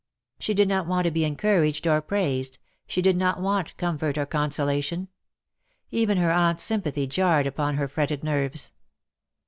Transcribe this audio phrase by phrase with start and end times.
[0.39, 2.57] She did not want to be encouraged or praised;
[2.87, 5.09] she did not want comfort or consolation.
[5.91, 8.71] Even her aunt's sympathy jarred upon her fretted nerves.